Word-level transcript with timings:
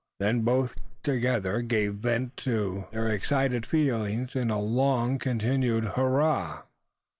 Then 0.19 0.41
both 0.41 0.75
together 1.03 1.61
gave 1.61 1.93
vent 1.93 2.35
to 2.37 2.87
their 2.91 3.07
excited 3.09 3.67
feelings 3.67 4.35
in 4.35 4.49
a 4.49 4.59
long 4.59 5.19
continued 5.19 5.89
hurrah! 5.93 6.63